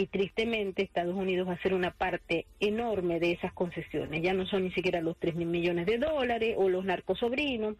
y 0.00 0.06
tristemente 0.06 0.82
Estados 0.82 1.14
Unidos 1.14 1.48
va 1.48 1.52
a 1.52 1.62
ser 1.62 1.74
una 1.74 1.90
parte 1.90 2.46
enorme 2.58 3.20
de 3.20 3.32
esas 3.32 3.52
concesiones, 3.52 4.22
ya 4.22 4.32
no 4.32 4.46
son 4.46 4.64
ni 4.64 4.72
siquiera 4.72 5.00
los 5.00 5.18
3 5.18 5.34
mil 5.34 5.48
millones 5.48 5.86
de 5.86 5.98
dólares 5.98 6.54
o 6.56 6.68
los 6.68 6.84
narcosobrinos 6.84 7.76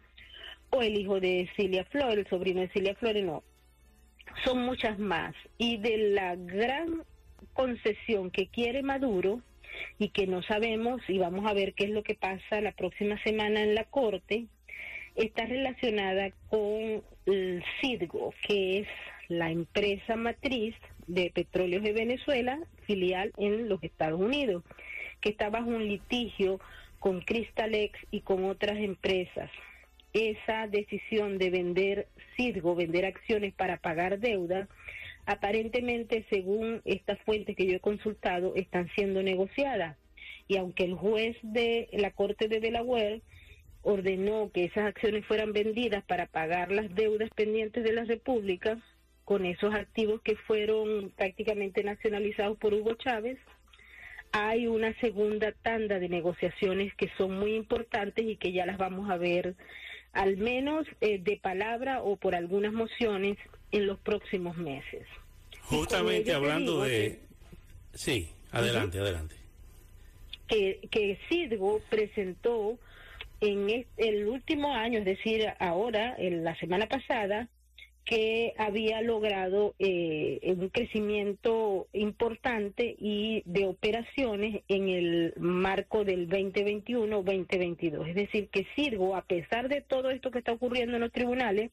o 0.69 0.81
el 0.81 0.97
hijo 0.97 1.19
de 1.19 1.49
Cilia 1.55 1.83
Flores, 1.85 2.19
el 2.19 2.29
sobrino 2.29 2.61
de 2.61 2.69
Cilia 2.69 2.95
Flores, 2.95 3.23
no, 3.23 3.43
son 4.45 4.63
muchas 4.63 4.99
más. 4.99 5.35
Y 5.57 5.77
de 5.77 5.97
la 6.11 6.35
gran 6.35 7.03
concesión 7.53 8.29
que 8.29 8.47
quiere 8.47 8.83
Maduro, 8.83 9.41
y 9.97 10.09
que 10.09 10.27
no 10.27 10.43
sabemos 10.43 11.01
y 11.07 11.17
vamos 11.17 11.45
a 11.49 11.53
ver 11.53 11.73
qué 11.73 11.85
es 11.85 11.89
lo 11.89 12.03
que 12.03 12.15
pasa 12.15 12.61
la 12.61 12.71
próxima 12.71 13.21
semana 13.23 13.63
en 13.63 13.75
la 13.75 13.85
Corte, 13.85 14.45
está 15.15 15.45
relacionada 15.45 16.31
con 16.49 17.03
el 17.25 17.63
CIDGO, 17.79 18.33
que 18.47 18.79
es 18.79 18.87
la 19.27 19.49
empresa 19.49 20.15
matriz 20.15 20.75
de 21.07 21.31
petróleos 21.33 21.83
de 21.83 21.93
Venezuela, 21.93 22.59
filial 22.85 23.31
en 23.37 23.69
los 23.69 23.83
Estados 23.83 24.19
Unidos, 24.19 24.63
que 25.21 25.29
está 25.29 25.49
bajo 25.49 25.69
un 25.69 25.87
litigio 25.87 26.59
con 26.99 27.21
Crystalex 27.21 27.99
y 28.11 28.21
con 28.21 28.45
otras 28.45 28.77
empresas. 28.77 29.49
Esa 30.13 30.67
decisión 30.67 31.37
de 31.37 31.49
vender 31.49 32.07
CIDGO, 32.35 32.75
vender 32.75 33.05
acciones 33.05 33.53
para 33.53 33.77
pagar 33.77 34.19
deuda, 34.19 34.67
aparentemente, 35.25 36.25
según 36.29 36.81
estas 36.85 37.19
fuentes 37.21 37.55
que 37.55 37.65
yo 37.65 37.75
he 37.75 37.79
consultado, 37.79 38.53
están 38.55 38.89
siendo 38.95 39.23
negociadas. 39.23 39.97
Y 40.47 40.57
aunque 40.57 40.83
el 40.83 40.95
juez 40.95 41.37
de 41.43 41.87
la 41.93 42.11
Corte 42.11 42.47
de 42.47 42.59
Delaware 42.59 43.21
ordenó 43.83 44.51
que 44.51 44.65
esas 44.65 44.85
acciones 44.85 45.25
fueran 45.25 45.53
vendidas 45.53 46.03
para 46.03 46.27
pagar 46.27 46.71
las 46.71 46.93
deudas 46.93 47.29
pendientes 47.35 47.83
de 47.83 47.93
la 47.93 48.03
República, 48.03 48.79
con 49.25 49.45
esos 49.45 49.73
activos 49.73 50.21
que 50.21 50.35
fueron 50.35 51.11
prácticamente 51.15 51.83
nacionalizados 51.83 52.57
por 52.57 52.73
Hugo 52.73 52.95
Chávez, 52.95 53.37
hay 54.31 54.67
una 54.67 54.93
segunda 54.99 55.51
tanda 55.51 55.99
de 55.99 56.09
negociaciones 56.09 56.93
que 56.95 57.09
son 57.17 57.37
muy 57.37 57.55
importantes 57.55 58.25
y 58.25 58.37
que 58.37 58.51
ya 58.51 58.65
las 58.65 58.77
vamos 58.77 59.09
a 59.09 59.17
ver 59.17 59.55
al 60.13 60.37
menos 60.37 60.85
eh, 60.99 61.19
de 61.19 61.37
palabra 61.37 62.01
o 62.01 62.15
por 62.15 62.35
algunas 62.35 62.73
mociones 62.73 63.37
en 63.71 63.87
los 63.87 63.99
próximos 63.99 64.57
meses. 64.57 65.07
Justamente 65.61 66.33
hablando 66.33 66.83
de... 66.83 67.19
Sí, 67.93 68.29
adelante, 68.51 68.99
adelante. 68.99 69.35
Que, 70.47 70.79
que 70.91 71.17
Sidgo 71.29 71.81
presentó 71.89 72.77
en 73.39 73.85
el 73.97 74.27
último 74.27 74.73
año, 74.73 74.99
es 74.99 75.05
decir, 75.05 75.47
ahora, 75.59 76.15
en 76.17 76.43
la 76.43 76.55
semana 76.57 76.87
pasada, 76.87 77.47
que 78.05 78.53
había 78.57 79.01
logrado 79.01 79.75
eh, 79.79 80.39
un 80.43 80.69
crecimiento 80.69 81.87
importante 81.93 82.95
y 82.99 83.43
de 83.45 83.65
operaciones 83.65 84.63
en 84.67 84.89
el 84.89 85.33
marco 85.37 86.03
del 86.03 86.27
2021-2022. 86.29 88.09
Es 88.09 88.15
decir, 88.15 88.49
que 88.49 88.65
Sirgo, 88.75 89.15
a 89.15 89.21
pesar 89.21 89.69
de 89.69 89.81
todo 89.81 90.09
esto 90.09 90.31
que 90.31 90.39
está 90.39 90.51
ocurriendo 90.51 90.95
en 90.95 91.01
los 91.01 91.11
tribunales, 91.11 91.71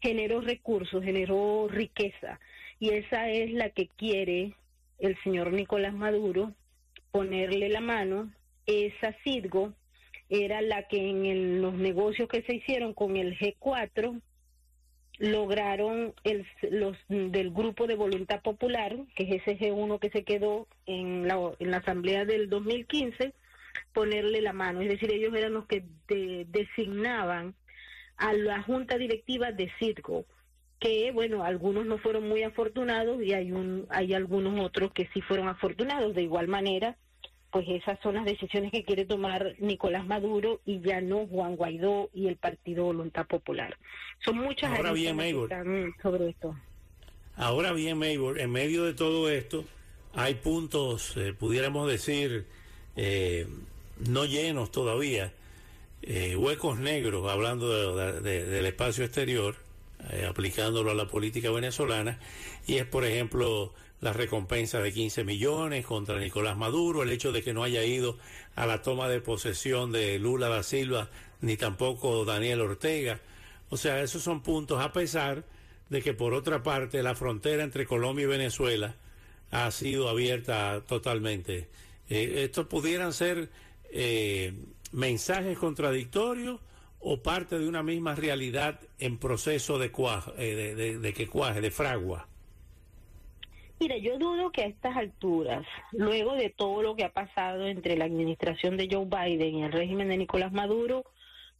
generó 0.00 0.40
recursos, 0.40 1.04
generó 1.04 1.68
riqueza. 1.68 2.40
Y 2.80 2.90
esa 2.90 3.28
es 3.28 3.52
la 3.52 3.70
que 3.70 3.88
quiere 3.88 4.54
el 4.98 5.16
señor 5.22 5.52
Nicolás 5.52 5.94
Maduro 5.94 6.52
ponerle 7.10 7.68
la 7.68 7.80
mano. 7.80 8.32
Esa 8.66 9.14
Sirgo 9.22 9.74
era 10.30 10.60
la 10.60 10.88
que 10.88 11.08
en 11.08 11.62
los 11.62 11.74
negocios 11.74 12.28
que 12.28 12.42
se 12.42 12.54
hicieron 12.54 12.94
con 12.94 13.16
el 13.16 13.38
G4 13.38 14.20
lograron 15.18 16.14
el, 16.24 16.46
los 16.70 16.96
del 17.08 17.50
grupo 17.50 17.86
de 17.86 17.96
voluntad 17.96 18.40
popular, 18.40 18.96
que 19.14 19.24
es 19.24 19.42
ese 19.42 19.58
G1 19.58 19.98
que 19.98 20.10
se 20.10 20.24
quedó 20.24 20.68
en 20.86 21.26
la, 21.26 21.52
en 21.58 21.70
la 21.70 21.78
asamblea 21.78 22.24
del 22.24 22.48
2015, 22.48 23.34
ponerle 23.92 24.40
la 24.40 24.52
mano. 24.52 24.80
Es 24.80 24.88
decir, 24.88 25.10
ellos 25.10 25.34
eran 25.34 25.54
los 25.54 25.66
que 25.66 25.84
designaban 26.48 27.54
a 28.16 28.32
la 28.32 28.62
junta 28.62 28.98
directiva 28.98 29.52
de 29.52 29.70
Circo, 29.78 30.24
que 30.78 31.10
bueno, 31.12 31.44
algunos 31.44 31.86
no 31.86 31.98
fueron 31.98 32.28
muy 32.28 32.42
afortunados 32.42 33.22
y 33.22 33.32
hay 33.32 33.52
un 33.52 33.86
hay 33.90 34.14
algunos 34.14 34.60
otros 34.60 34.92
que 34.92 35.08
sí 35.12 35.20
fueron 35.20 35.48
afortunados 35.48 36.14
de 36.14 36.22
igual 36.22 36.48
manera 36.48 36.96
pues 37.58 37.82
esas 37.82 37.98
son 38.04 38.14
las 38.14 38.24
decisiones 38.24 38.70
que 38.70 38.84
quiere 38.84 39.04
tomar 39.04 39.56
Nicolás 39.58 40.06
Maduro 40.06 40.60
y 40.64 40.80
ya 40.80 41.00
no 41.00 41.26
Juan 41.26 41.56
Guaidó 41.56 42.08
y 42.14 42.28
el 42.28 42.36
Partido 42.36 42.84
Voluntad 42.84 43.26
Popular. 43.26 43.76
Son 44.24 44.38
muchas 44.38 44.70
Ahora 44.76 44.92
bien, 44.92 45.16
Maybor, 45.16 45.50
sobre 46.00 46.28
esto. 46.28 46.56
Ahora 47.34 47.72
bien, 47.72 47.98
Maybor, 47.98 48.38
en 48.38 48.52
medio 48.52 48.84
de 48.84 48.94
todo 48.94 49.28
esto 49.28 49.64
hay 50.14 50.34
puntos, 50.34 51.16
eh, 51.16 51.32
pudiéramos 51.32 51.90
decir, 51.90 52.46
eh, 52.94 53.48
no 54.08 54.24
llenos 54.24 54.70
todavía, 54.70 55.32
eh, 56.02 56.36
huecos 56.36 56.78
negros, 56.78 57.28
hablando 57.28 58.20
del 58.20 58.66
espacio 58.66 59.04
exterior, 59.04 59.56
aplicándolo 60.28 60.92
a 60.92 60.94
la 60.94 61.08
política 61.08 61.50
venezolana, 61.50 62.20
y 62.68 62.76
es, 62.76 62.84
por 62.84 63.04
ejemplo, 63.04 63.74
la 64.00 64.12
recompensa 64.12 64.80
de 64.80 64.92
15 64.92 65.24
millones 65.24 65.84
contra 65.84 66.18
Nicolás 66.18 66.56
Maduro, 66.56 67.02
el 67.02 67.10
hecho 67.10 67.32
de 67.32 67.42
que 67.42 67.52
no 67.52 67.64
haya 67.64 67.84
ido 67.84 68.16
a 68.54 68.66
la 68.66 68.82
toma 68.82 69.08
de 69.08 69.20
posesión 69.20 69.92
de 69.92 70.18
Lula 70.18 70.48
da 70.48 70.62
Silva, 70.62 71.10
ni 71.40 71.56
tampoco 71.56 72.24
Daniel 72.24 72.60
Ortega. 72.60 73.20
O 73.70 73.76
sea, 73.76 74.02
esos 74.02 74.22
son 74.22 74.42
puntos, 74.42 74.80
a 74.80 74.92
pesar 74.92 75.44
de 75.88 76.02
que 76.02 76.14
por 76.14 76.34
otra 76.34 76.62
parte 76.62 77.02
la 77.02 77.14
frontera 77.14 77.64
entre 77.64 77.86
Colombia 77.86 78.24
y 78.24 78.26
Venezuela 78.26 78.96
ha 79.50 79.70
sido 79.70 80.08
abierta 80.08 80.82
totalmente. 80.86 81.68
Eh, 82.08 82.44
¿Estos 82.44 82.66
pudieran 82.66 83.12
ser 83.12 83.50
eh, 83.90 84.52
mensajes 84.92 85.58
contradictorios 85.58 86.60
o 87.00 87.22
parte 87.22 87.58
de 87.58 87.68
una 87.68 87.82
misma 87.82 88.14
realidad 88.14 88.80
en 88.98 89.18
proceso 89.18 89.78
de, 89.78 89.90
de, 90.36 90.98
de, 90.98 91.12
que 91.14 91.26
cuaje, 91.26 91.60
de 91.60 91.70
fragua? 91.70 92.28
Mira, 93.80 93.96
yo 93.96 94.18
dudo 94.18 94.50
que 94.50 94.62
a 94.62 94.66
estas 94.66 94.96
alturas, 94.96 95.64
luego 95.92 96.34
de 96.34 96.50
todo 96.50 96.82
lo 96.82 96.96
que 96.96 97.04
ha 97.04 97.12
pasado 97.12 97.66
entre 97.68 97.96
la 97.96 98.06
administración 98.06 98.76
de 98.76 98.88
Joe 98.90 99.06
Biden 99.06 99.54
y 99.54 99.62
el 99.62 99.72
régimen 99.72 100.08
de 100.08 100.16
Nicolás 100.16 100.52
Maduro, 100.52 101.04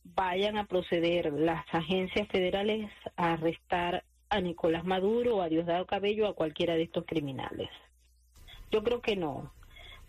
vayan 0.03 0.57
a 0.57 0.67
proceder 0.67 1.33
las 1.33 1.65
agencias 1.73 2.27
federales 2.29 2.91
a 3.17 3.35
arrestar 3.35 4.05
a 4.31 4.41
Nicolás 4.41 4.85
Maduro 4.85 5.37
o 5.37 5.43
a 5.43 5.49
Diosdado 5.49 5.87
Cabello 5.87 6.27
a 6.27 6.35
cualquiera 6.35 6.75
de 6.75 6.83
estos 6.83 7.05
criminales. 7.07 7.69
Yo 8.71 8.83
creo 8.83 9.01
que 9.01 9.17
no. 9.17 9.53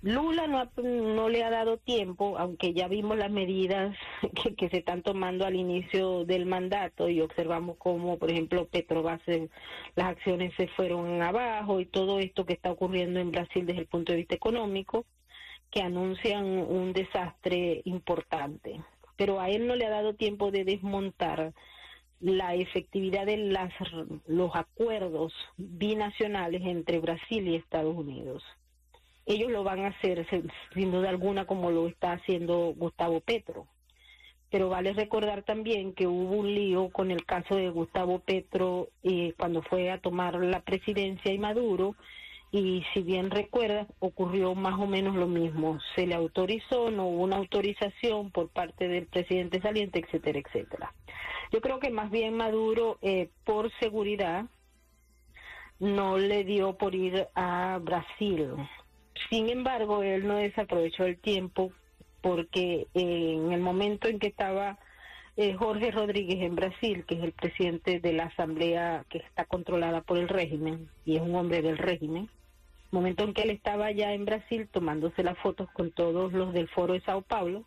Lula 0.01 0.48
no, 0.48 0.72
no 0.82 1.27
le 1.27 1.44
ha 1.44 1.50
dado 1.50 1.77
tiempo, 1.77 2.38
aunque 2.38 2.74
ya 2.74 2.88
vimos 2.88 3.18
las 3.18 3.29
medidas 3.29 3.98
que, 4.58 4.70
se 4.70 4.77
están 4.77 5.01
tomando 5.01 5.46
al 5.46 5.56
inicio 5.56 6.24
del 6.24 6.46
mandato 6.46 7.10
y 7.10 7.20
observamos 7.20 7.75
cómo, 7.77 8.18
por 8.18 8.32
ejemplo, 8.32 8.65
Petrobras, 8.65 9.22
las 9.96 10.08
acciones 10.08 10.53
se 10.56 10.68
fueron 10.70 11.22
abajo 11.22 11.82
y 11.82 11.86
todo 11.86 12.20
esto 12.20 12.46
que 12.46 12.53
está 12.53 12.72
ocurriendo 12.72 13.20
en 13.20 13.32
Brasil 13.32 13.65
desde 13.65 13.82
el 13.82 13.88
punto 13.88 14.13
de 14.13 14.20
vista 14.20 14.36
económico, 14.36 15.06
que 15.70 15.82
anuncian 15.82 16.46
un 16.46 16.94
desastre 16.94 17.82
importante. 17.84 18.82
Pero 19.18 19.41
a 19.41 19.50
él 19.50 19.68
no 19.68 19.75
le 19.75 19.86
ha 19.86 19.89
dado 19.89 20.15
tiempo 20.15 20.50
de 20.50 20.63
desmontar 20.63 21.53
la 22.22 22.56
efectividad 22.56 23.25
de 23.25 23.36
las, 23.36 23.74
los 24.27 24.56
acuerdos 24.56 25.34
binacionales 25.58 26.62
entre 26.63 27.00
Brasil 27.00 27.48
y 27.50 27.56
Estados 27.56 27.96
Unidos. 27.96 28.44
Ellos 29.29 29.51
lo 29.51 29.63
van 29.63 29.86
a 29.86 29.89
hacer 29.89 30.25
sin 30.74 30.91
duda 30.91 31.07
alguna 31.07 31.45
como 31.45 31.69
lo 31.69 31.88
está 31.88 32.13
haciendo 32.13 32.74
Gustavo 32.75 33.21
Petro. 33.21 33.67
Pero 34.50 34.69
vale 34.69 34.91
recordar 34.93 35.43
también 35.43 35.93
que 35.93 36.07
hubo 36.07 36.38
un 36.38 36.51
lío 36.55 36.89
con 36.89 37.12
el 37.12 37.24
caso 37.27 37.55
de 37.55 37.69
Gustavo 37.69 38.17
Petro 38.21 38.89
eh, 39.03 39.36
cuando 39.38 39.62
fue 39.62 39.91
a 39.91 40.00
tomar 40.00 40.33
la 40.43 40.62
presidencia 40.62 41.31
y 41.31 41.38
Maduro 41.38 41.95
y 42.51 42.83
si 42.91 43.03
bien 43.03 43.29
recuerdas, 43.29 43.86
ocurrió 44.00 44.55
más 44.55 44.79
o 44.79 44.88
menos 44.88 45.15
lo 45.15 45.27
mismo. 45.27 45.77
Se 45.93 46.07
le 46.07 46.15
autorizó, 46.15 46.89
no 46.89 47.05
hubo 47.05 47.21
una 47.21 47.36
autorización 47.36 48.31
por 48.31 48.50
parte 48.50 48.88
del 48.88 49.05
presidente 49.05 49.62
saliente, 49.62 50.00
etcétera, 50.00 50.39
etcétera. 50.39 50.95
Yo 51.51 51.62
creo 51.62 51.77
que 51.77 51.91
más 51.91 52.09
bien 52.09 52.36
Maduro, 52.36 52.98
eh, 53.03 53.29
por 53.43 53.71
seguridad, 53.79 54.45
no 55.77 56.17
le 56.17 56.43
dio 56.45 56.77
por 56.77 56.95
ir 56.95 57.27
a 57.36 57.79
Brasil. 57.79 58.55
Sin 59.29 59.49
embargo, 59.49 60.03
él 60.03 60.27
no 60.27 60.38
desaprovechó 60.38 61.05
el 61.05 61.17
tiempo 61.17 61.71
porque 62.21 62.88
en 62.93 63.51
el 63.51 63.61
momento 63.61 64.07
en 64.07 64.19
que 64.19 64.27
estaba 64.27 64.77
eh, 65.38 65.53
Jorge 65.53 65.91
Rodríguez 65.91 66.41
en 66.41 66.55
Brasil, 66.55 67.05
que 67.05 67.15
es 67.15 67.23
el 67.23 67.31
presidente 67.31 67.99
de 67.99 68.13
la 68.13 68.25
asamblea 68.25 69.05
que 69.09 69.19
está 69.19 69.45
controlada 69.45 70.01
por 70.01 70.17
el 70.17 70.27
régimen 70.27 70.89
y 71.05 71.15
es 71.15 71.21
un 71.21 71.35
hombre 71.35 71.61
del 71.61 71.77
régimen, 71.77 72.29
momento 72.91 73.23
en 73.23 73.33
que 73.33 73.43
él 73.43 73.51
estaba 73.51 73.91
ya 73.91 74.13
en 74.13 74.25
Brasil 74.25 74.67
tomándose 74.71 75.23
las 75.23 75.38
fotos 75.38 75.69
con 75.71 75.91
todos 75.91 76.33
los 76.33 76.53
del 76.53 76.67
foro 76.69 76.93
de 76.93 77.01
Sao 77.01 77.21
Paulo, 77.21 77.63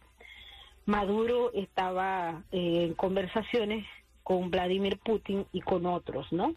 Maduro 0.85 1.52
estaba 1.54 2.42
eh, 2.50 2.85
en 2.88 2.94
conversaciones 2.94 3.87
con 4.23 4.50
Vladimir 4.50 4.99
Putin 4.99 5.47
y 5.52 5.61
con 5.61 5.87
otros, 5.87 6.30
¿no? 6.32 6.54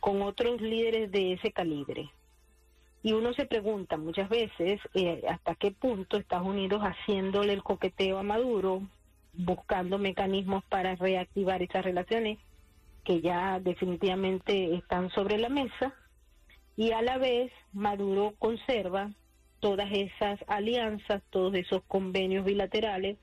Con 0.00 0.22
otros 0.22 0.60
líderes 0.60 1.10
de 1.10 1.32
ese 1.32 1.50
calibre. 1.50 2.10
Y 3.04 3.12
uno 3.12 3.34
se 3.34 3.44
pregunta 3.44 3.98
muchas 3.98 4.30
veces 4.30 4.80
eh, 4.94 5.22
hasta 5.28 5.54
qué 5.56 5.72
punto 5.72 6.16
Estados 6.16 6.48
Unidos 6.48 6.80
haciéndole 6.80 7.52
el 7.52 7.62
coqueteo 7.62 8.16
a 8.16 8.22
Maduro, 8.22 8.80
buscando 9.34 9.98
mecanismos 9.98 10.64
para 10.70 10.94
reactivar 10.94 11.62
esas 11.62 11.84
relaciones 11.84 12.38
que 13.04 13.20
ya 13.20 13.60
definitivamente 13.60 14.74
están 14.74 15.10
sobre 15.10 15.36
la 15.36 15.50
mesa, 15.50 15.92
y 16.76 16.92
a 16.92 17.02
la 17.02 17.18
vez 17.18 17.52
Maduro 17.74 18.32
conserva 18.38 19.10
todas 19.60 19.92
esas 19.92 20.40
alianzas, 20.46 21.22
todos 21.28 21.54
esos 21.56 21.82
convenios 21.86 22.46
bilaterales 22.46 23.18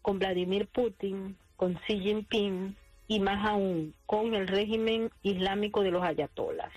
con 0.00 0.18
Vladimir 0.18 0.66
Putin, 0.68 1.36
con 1.56 1.74
Xi 1.86 2.00
Jinping 2.00 2.74
y 3.06 3.20
más 3.20 3.46
aún 3.46 3.92
con 4.06 4.34
el 4.34 4.48
régimen 4.48 5.10
islámico 5.22 5.82
de 5.82 5.90
los 5.90 6.02
ayatolas. 6.02 6.72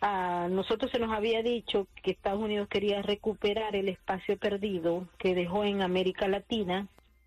A 0.00 0.46
nosotros 0.48 0.92
se 0.92 1.00
nos 1.00 1.12
había 1.12 1.42
dicho 1.42 1.88
que 2.02 2.12
Estados 2.12 2.42
Unidos 2.42 2.68
quería 2.68 3.02
recuperar 3.02 3.74
el 3.74 3.88
espacio 3.88 4.38
perdido 4.38 5.08
que 5.18 5.34
dejó 5.34 5.64
en 5.64 5.82
América 5.82 6.28
Latina 6.28 6.86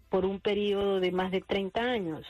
por 0.09 0.25
un 0.25 0.39
periodo 0.39 0.99
de 0.99 1.11
más 1.11 1.31
de 1.31 1.41
30 1.41 1.81
años 1.81 2.25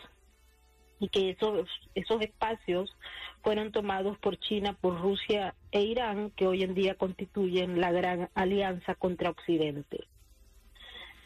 y 0.99 1.09
que 1.09 1.31
esos, 1.31 1.67
esos 1.95 2.21
espacios 2.21 2.95
fueron 3.43 3.71
tomados 3.71 4.17
por 4.19 4.37
China, 4.37 4.77
por 4.79 5.01
Rusia 5.01 5.55
e 5.71 5.81
Irán, 5.81 6.31
que 6.35 6.47
hoy 6.47 6.63
en 6.63 6.75
día 6.75 6.95
constituyen 6.95 7.81
la 7.81 7.91
gran 7.91 8.29
alianza 8.35 8.95
contra 8.95 9.31
Occidente. 9.31 10.05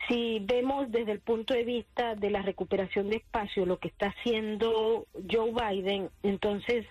Si 0.08 0.40
vemos 0.40 0.92
desde 0.92 1.12
el 1.12 1.20
punto 1.20 1.54
de 1.54 1.64
vista 1.64 2.16
de 2.16 2.30
la 2.30 2.42
recuperación 2.42 3.10
de 3.10 3.18
espacio 3.18 3.66
lo 3.66 3.80
que 3.80 3.88
está 3.88 4.14
haciendo 4.18 5.08
Joe 5.30 5.52
Biden, 5.52 6.10
entonces 6.24 6.86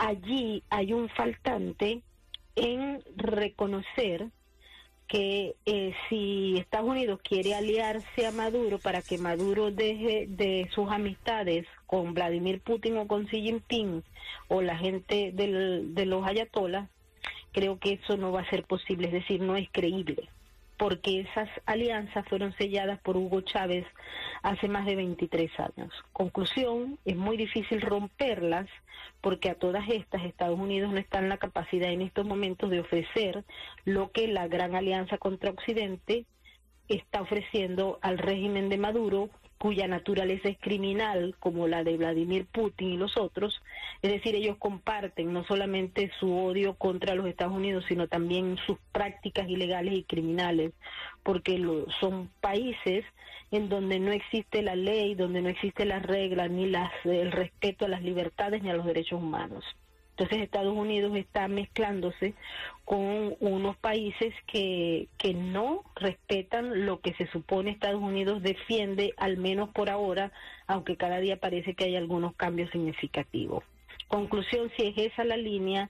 allí 0.00 0.62
hay 0.70 0.94
un 0.94 1.10
faltante 1.10 2.02
en 2.56 3.02
reconocer 3.16 4.28
que 5.06 5.56
eh, 5.66 5.92
si 6.08 6.56
Estados 6.56 6.88
Unidos 6.88 7.20
quiere 7.22 7.54
aliarse 7.54 8.26
a 8.26 8.32
Maduro 8.32 8.78
para 8.78 9.02
que 9.02 9.18
Maduro 9.18 9.70
deje 9.70 10.26
de 10.28 10.68
sus 10.74 10.90
amistades 10.90 11.66
con 11.86 12.14
Vladimir 12.14 12.60
Putin 12.60 12.96
o 12.96 13.06
con 13.06 13.26
Xi 13.26 13.42
Jinping 13.42 14.02
o 14.48 14.62
la 14.62 14.78
gente 14.78 15.32
de 15.32 16.06
los 16.06 16.26
ayatolas, 16.26 16.88
creo 17.52 17.78
que 17.78 17.94
eso 17.94 18.16
no 18.16 18.32
va 18.32 18.40
a 18.40 18.50
ser 18.50 18.64
posible, 18.64 19.08
es 19.08 19.12
decir, 19.12 19.42
no 19.42 19.56
es 19.56 19.68
creíble 19.70 20.30
porque 20.80 21.20
esas 21.20 21.50
alianzas 21.66 22.26
fueron 22.26 22.54
selladas 22.54 22.98
por 23.00 23.14
Hugo 23.18 23.42
Chávez 23.42 23.84
hace 24.42 24.66
más 24.66 24.86
de 24.86 24.96
23 24.96 25.50
años. 25.60 25.92
Conclusión, 26.14 26.98
es 27.04 27.16
muy 27.18 27.36
difícil 27.36 27.82
romperlas 27.82 28.66
porque 29.20 29.50
a 29.50 29.56
todas 29.56 29.86
estas 29.90 30.24
Estados 30.24 30.58
Unidos 30.58 30.90
no 30.90 30.96
está 30.96 31.18
en 31.18 31.28
la 31.28 31.36
capacidad 31.36 31.92
en 31.92 32.00
estos 32.00 32.24
momentos 32.24 32.70
de 32.70 32.80
ofrecer 32.80 33.44
lo 33.84 34.10
que 34.10 34.26
la 34.26 34.48
gran 34.48 34.74
alianza 34.74 35.18
contra 35.18 35.50
Occidente 35.50 36.24
está 36.88 37.20
ofreciendo 37.20 37.98
al 38.00 38.16
régimen 38.16 38.70
de 38.70 38.78
Maduro 38.78 39.28
cuya 39.60 39.86
naturaleza 39.86 40.48
es 40.48 40.56
criminal, 40.58 41.36
como 41.38 41.68
la 41.68 41.84
de 41.84 41.98
Vladimir 41.98 42.46
Putin 42.46 42.92
y 42.92 42.96
los 42.96 43.18
otros, 43.18 43.60
es 44.00 44.10
decir, 44.10 44.34
ellos 44.34 44.56
comparten 44.56 45.34
no 45.34 45.44
solamente 45.44 46.10
su 46.18 46.34
odio 46.34 46.76
contra 46.76 47.14
los 47.14 47.26
Estados 47.26 47.52
Unidos, 47.52 47.84
sino 47.86 48.08
también 48.08 48.56
sus 48.66 48.78
prácticas 48.90 49.50
ilegales 49.50 49.92
y 49.92 50.04
criminales, 50.04 50.72
porque 51.22 51.62
son 52.00 52.30
países 52.40 53.04
en 53.50 53.68
donde 53.68 54.00
no 54.00 54.12
existe 54.12 54.62
la 54.62 54.76
ley, 54.76 55.14
donde 55.14 55.42
no 55.42 55.50
existe 55.50 55.84
la 55.84 55.98
regla, 55.98 56.48
ni 56.48 56.66
las, 56.66 56.90
el 57.04 57.30
respeto 57.30 57.84
a 57.84 57.88
las 57.88 58.02
libertades 58.02 58.62
ni 58.62 58.70
a 58.70 58.74
los 58.74 58.86
derechos 58.86 59.20
humanos. 59.20 59.62
Entonces 60.20 60.44
Estados 60.44 60.76
Unidos 60.76 61.16
está 61.16 61.48
mezclándose 61.48 62.34
con 62.84 63.36
unos 63.40 63.74
países 63.78 64.34
que, 64.46 65.08
que 65.16 65.32
no 65.32 65.82
respetan 65.96 66.84
lo 66.84 67.00
que 67.00 67.14
se 67.14 67.26
supone 67.28 67.70
Estados 67.70 68.02
Unidos 68.02 68.42
defiende, 68.42 69.14
al 69.16 69.38
menos 69.38 69.70
por 69.70 69.88
ahora, 69.88 70.30
aunque 70.66 70.98
cada 70.98 71.20
día 71.20 71.40
parece 71.40 71.72
que 71.72 71.84
hay 71.84 71.96
algunos 71.96 72.34
cambios 72.34 72.70
significativos. 72.70 73.64
Conclusión, 74.08 74.70
si 74.76 74.88
es 74.88 74.98
esa 74.98 75.24
la 75.24 75.38
línea, 75.38 75.88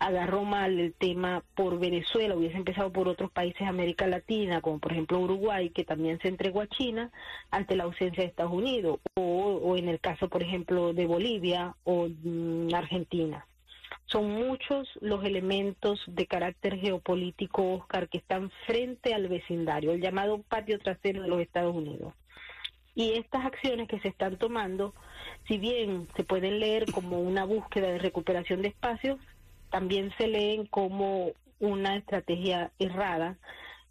agarró 0.00 0.42
mal 0.42 0.80
el 0.80 0.92
tema 0.92 1.44
por 1.54 1.78
Venezuela, 1.78 2.34
hubiese 2.34 2.56
empezado 2.56 2.90
por 2.92 3.06
otros 3.06 3.30
países 3.30 3.60
de 3.60 3.66
América 3.66 4.08
Latina, 4.08 4.60
como 4.60 4.80
por 4.80 4.90
ejemplo 4.90 5.20
Uruguay, 5.20 5.70
que 5.70 5.84
también 5.84 6.18
se 6.18 6.26
entregó 6.26 6.62
a 6.62 6.66
China 6.66 7.12
ante 7.52 7.76
la 7.76 7.84
ausencia 7.84 8.24
de 8.24 8.30
Estados 8.30 8.52
Unidos, 8.52 8.98
o, 9.14 9.22
o 9.22 9.76
en 9.76 9.88
el 9.88 10.00
caso, 10.00 10.28
por 10.28 10.42
ejemplo, 10.42 10.92
de 10.92 11.06
Bolivia 11.06 11.76
o 11.84 12.08
mm, 12.08 12.74
Argentina. 12.74 13.44
Son 14.10 14.30
muchos 14.30 14.88
los 15.02 15.22
elementos 15.24 16.00
de 16.06 16.26
carácter 16.26 16.78
geopolítico, 16.78 17.74
Oscar, 17.74 18.08
que 18.08 18.18
están 18.18 18.50
frente 18.66 19.12
al 19.12 19.28
vecindario, 19.28 19.92
el 19.92 20.00
llamado 20.00 20.42
patio 20.42 20.78
trasero 20.78 21.22
de 21.22 21.28
los 21.28 21.40
Estados 21.40 21.76
Unidos. 21.76 22.14
Y 22.94 23.12
estas 23.12 23.44
acciones 23.44 23.86
que 23.86 24.00
se 24.00 24.08
están 24.08 24.38
tomando, 24.38 24.94
si 25.46 25.58
bien 25.58 26.08
se 26.16 26.24
pueden 26.24 26.58
leer 26.58 26.90
como 26.90 27.20
una 27.20 27.44
búsqueda 27.44 27.88
de 27.88 27.98
recuperación 27.98 28.62
de 28.62 28.68
espacios, 28.68 29.20
también 29.70 30.10
se 30.16 30.26
leen 30.26 30.66
como 30.66 31.32
una 31.60 31.96
estrategia 31.96 32.72
errada 32.78 33.36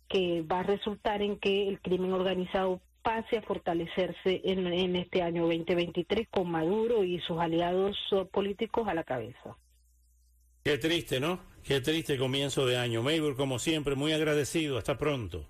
que 0.09 0.41
va 0.41 0.61
a 0.61 0.63
resultar 0.63 1.21
en 1.21 1.37
que 1.37 1.67
el 1.67 1.79
crimen 1.79 2.13
organizado 2.13 2.81
pase 3.03 3.37
a 3.37 3.43
fortalecerse 3.43 4.41
en, 4.43 4.65
en 4.67 4.95
este 4.95 5.21
año 5.21 5.43
2023 5.43 6.27
con 6.29 6.49
Maduro 6.49 7.03
y 7.03 7.19
sus 7.19 7.39
aliados 7.39 7.95
políticos 8.31 8.87
a 8.87 8.95
la 8.95 9.03
cabeza. 9.03 9.55
Qué 10.67 10.77
triste, 10.77 11.21
¿no? 11.21 11.39
Qué 11.63 11.79
triste 11.79 12.17
comienzo 12.17 12.65
de 12.65 12.75
año. 12.75 13.01
Maybor, 13.01 13.37
como 13.37 13.57
siempre, 13.57 13.95
muy 13.95 14.11
agradecido. 14.11 14.77
Hasta 14.77 14.97
pronto. 14.97 15.47